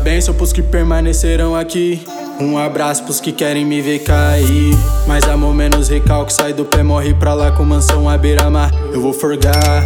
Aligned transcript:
benção 0.00 0.34
pros 0.34 0.52
que 0.52 0.60
permanecerão 0.60 1.54
aqui. 1.54 2.04
Um 2.40 2.58
abraço 2.58 3.04
pros 3.04 3.20
que 3.20 3.30
querem 3.30 3.64
me 3.64 3.80
ver 3.80 4.00
cair. 4.00 4.74
Mas 5.06 5.24
amor 5.24 5.54
menos 5.54 5.88
recalque, 5.88 6.32
sai 6.32 6.52
do 6.52 6.64
pé, 6.64 6.82
morre 6.82 7.14
pra 7.14 7.32
lá 7.32 7.52
com 7.52 7.64
mansão 7.64 8.08
à 8.08 8.18
beira-mar. 8.18 8.72
Eu 8.92 9.00
vou 9.00 9.12
forgar. 9.12 9.82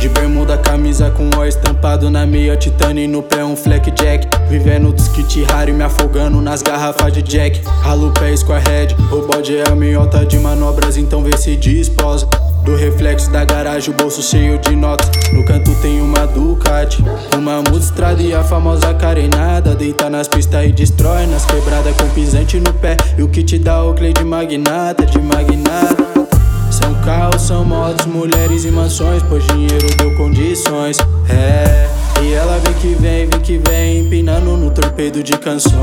De 0.00 0.08
bermuda, 0.08 0.56
camisa 0.56 1.10
com 1.10 1.28
ó 1.36 1.44
estampado 1.44 2.08
na 2.08 2.24
meia, 2.24 2.56
titânio 2.56 3.02
e 3.02 3.08
no 3.08 3.22
pé 3.22 3.44
um 3.44 3.56
fleck 3.56 3.90
jack. 3.90 4.28
Vivendo 4.48 4.92
dos 4.92 5.08
kit 5.08 5.42
raro 5.44 5.70
e 5.70 5.72
me 5.72 5.82
afogando 5.82 6.40
nas 6.40 6.62
garrafas 6.62 7.12
de 7.12 7.22
jack. 7.22 7.60
Ralo 7.82 8.12
pé 8.12 8.36
squarehead, 8.36 8.94
o 9.10 9.26
bode 9.26 9.56
é 9.56 9.68
a 9.68 9.74
minhota 9.74 10.24
de 10.24 10.38
manobras, 10.38 10.96
então 10.96 11.22
vê 11.22 11.36
se 11.36 11.56
disposa. 11.56 12.28
Do 12.64 12.76
reflexo 12.76 13.30
da 13.30 13.44
garagem, 13.44 13.92
o 13.92 13.96
bolso 13.96 14.22
cheio 14.22 14.58
de 14.58 14.76
notas. 14.76 15.10
No 15.32 15.44
canto 15.44 15.74
tem 15.76 16.00
uma 16.00 16.26
Ducati, 16.26 17.02
uma 17.36 17.62
multistrada 17.62 18.22
e 18.22 18.34
a 18.34 18.42
famosa 18.44 18.92
carenada. 18.94 19.74
Deita 19.74 20.10
nas 20.10 20.28
pistas 20.28 20.66
e 20.66 20.72
destrói 20.72 21.26
nas 21.26 21.44
quebradas 21.44 21.94
com 21.96 22.08
pisante 22.10 22.58
no 22.60 22.72
pé. 22.74 22.96
E 23.16 23.22
o 23.22 23.28
que 23.28 23.42
te 23.42 23.58
dá 23.58 23.82
o 23.84 23.94
clay 23.94 24.12
de 24.12 24.24
magnata, 24.24 25.06
de 25.06 25.18
magnata. 25.20 26.08
São 26.70 26.94
carros, 27.02 27.42
são 27.42 27.64
motos, 27.64 28.06
mulheres 28.06 28.64
e 28.64 28.70
mansões, 28.70 29.22
pois 29.28 29.46
dinheiro 29.46 29.86
deu 29.96 30.14
condições. 30.16 30.98
É, 31.28 31.88
e 32.22 32.32
ela 32.34 32.58
vem 32.58 32.74
que 32.74 32.94
vem, 32.94 33.26
vem 33.26 33.40
que 33.40 33.58
vem, 33.58 33.98
empinando 34.00 34.56
no 34.56 34.70
torpedo 34.70 35.22
de 35.22 35.36
canções. 35.38 35.78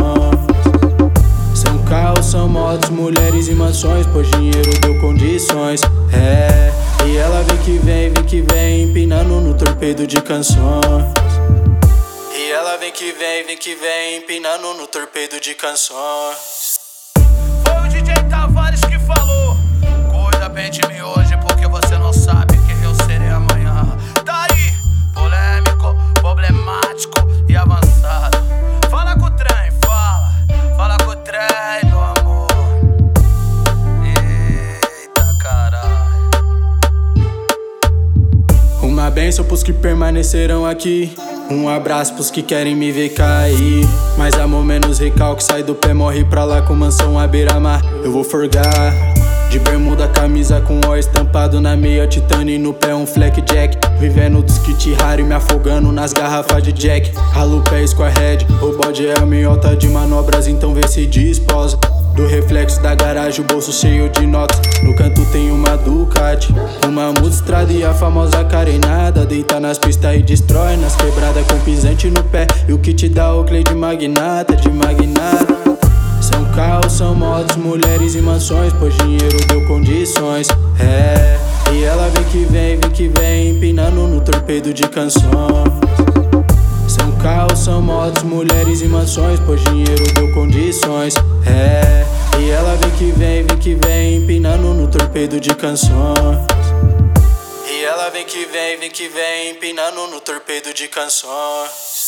Carros, 1.88 2.26
são 2.26 2.50
motos, 2.50 2.90
mulheres 2.90 3.48
e 3.48 3.54
mansões, 3.54 4.06
pois 4.12 4.30
dinheiro 4.32 4.72
deu 4.82 5.00
condições. 5.00 5.82
É, 6.12 6.72
e 7.06 7.18
ela 7.18 7.44
vem 7.44 7.58
que 7.58 7.78
vem, 7.80 8.10
vem 8.10 8.24
que 8.24 8.42
vem, 8.42 8.84
empinando 8.84 9.40
no 9.40 9.54
torpedo 9.54 10.08
de 10.08 10.22
canções. 10.22 11.06
E 12.36 12.52
ela 12.52 12.78
vem 12.78 12.92
que 12.92 13.12
vem, 13.12 13.46
vem 13.46 13.58
que 13.58 13.76
vem, 13.76 14.18
empinando 14.18 14.74
no 14.74 14.88
torpedo 14.88 15.40
de 15.40 15.54
canções. 15.54 16.80
Foi 17.64 17.88
o 17.88 17.90
DJ 17.90 18.14
Tavares 18.30 18.82
que 18.82 19.00
falou. 19.00 19.55
Benção 39.26 39.44
pros 39.44 39.64
que 39.64 39.74
permanecerão 39.74 40.68
aqui. 40.68 41.12
Um 41.50 41.68
abraço 41.68 42.14
pros 42.14 42.30
que 42.30 42.44
querem 42.44 42.76
me 42.76 42.92
ver 42.92 43.10
cair. 43.10 43.84
Mas 44.20 44.36
amor 44.36 44.64
menos 44.64 45.00
recalque, 45.00 45.44
sai 45.44 45.64
do 45.64 45.74
pé, 45.74 45.96
morre 45.96 46.24
pra 46.24 46.44
lá 46.44 46.62
com 46.62 46.76
mansão 46.76 47.18
à 47.18 47.26
beira-mar. 47.26 47.82
Eu 48.04 48.12
vou 48.12 48.24
forgar. 48.24 48.94
De 49.50 49.58
bermuda, 49.58 50.08
camisa 50.08 50.62
com 50.62 50.80
ó 50.88 50.96
estampado 50.96 51.60
na 51.60 51.76
meia, 51.76 52.06
titânio 52.06 52.54
e 52.54 52.60
no 52.60 52.72
pé 52.72 52.94
um 52.94 53.08
fleck 53.08 53.42
jack. 53.42 53.76
Vivendo 54.00 54.44
dos 54.44 54.60
kit 54.60 54.94
raro 54.94 55.22
e 55.22 55.24
me 55.24 55.34
afogando 55.34 55.92
nas 55.92 56.14
garrafas 56.14 56.62
de 56.62 56.72
jack. 56.72 57.12
Ralo 57.34 57.64
pé 57.64 57.88
squarehead, 57.88 58.46
o 58.62 58.78
bode 58.78 59.08
é 59.08 59.18
a 59.18 59.26
minhota 59.26 59.76
de 59.76 59.88
manobras, 59.88 60.48
então 60.48 60.72
vê 60.72 60.88
se 60.88 61.08
disposa. 61.08 61.80
Do 62.16 62.28
reflexo 62.28 62.65
garagem, 62.96 63.44
o 63.44 63.48
bolso 63.48 63.72
cheio 63.72 64.10
de 64.10 64.26
notas. 64.26 64.60
No 64.84 64.96
canto 64.96 65.26
tem 65.32 65.52
uma 65.52 65.78
Ducati, 65.78 66.54
uma 66.88 67.12
multistrada 67.12 67.72
e 67.72 67.84
a 67.84 67.94
famosa 67.94 68.44
carenada. 68.46 69.26
Deita 69.26 69.60
nas 69.60 69.78
pistas 69.78 70.16
e 70.16 70.24
destrói 70.24 70.78
nas 70.78 70.96
quebradas 70.96 71.46
com 71.46 71.60
pisante 71.60 72.10
no 72.10 72.24
pé. 72.24 72.48
E 72.68 72.74
o 72.74 72.80
que 72.80 72.94
te 72.94 73.10
dá 73.10 73.34
o 73.34 73.44
clay 73.44 73.64
de 73.64 73.76
magnata, 73.76 74.56
de 74.56 74.70
magnata. 74.70 75.56
São 76.22 76.46
carros, 76.56 76.94
são 76.94 77.14
motos, 77.14 77.56
mulheres 77.56 78.16
e 78.16 78.22
mansões, 78.22 78.74
pois 78.74 78.96
dinheiro 78.98 79.38
deu 79.48 79.66
condições. 79.68 80.48
É, 80.80 81.38
e 81.72 81.84
ela 81.84 82.10
vem 82.10 82.24
que 82.26 82.46
vem, 82.52 82.78
vem 82.78 82.92
que 82.92 83.08
vem, 83.20 83.50
empinando 83.52 84.08
no 84.08 84.22
torpedo 84.22 84.74
de 84.74 84.84
canções. 84.84 85.26
São 86.88 87.12
carros, 87.14 87.60
são 87.60 87.82
motos, 87.82 88.24
mulheres 88.24 88.82
e 88.82 88.88
mansões, 88.88 89.40
pois 89.46 89.64
dinheiro 89.64 90.04
deu 90.14 90.32
condições. 90.34 91.14
É, 91.46 91.95
e 92.40 92.50
ela 92.50 92.76
vem 92.76 92.92
que 92.92 93.12
vem, 93.12 93.44
vem 93.44 93.58
que 93.58 93.76
vem, 93.76 94.16
empinando 94.16 94.74
no 94.74 94.88
torpedo 94.88 95.40
de 95.40 95.54
canções. 95.56 96.38
E 97.70 97.84
ela 97.84 98.10
vem 98.10 98.26
que 98.26 98.46
vem, 98.46 98.78
vem 98.78 98.92
que 98.92 99.08
vem, 99.08 99.52
empinando 99.52 100.08
no 100.08 100.20
torpedo 100.20 100.74
de 100.74 100.88
canções. 100.88 102.05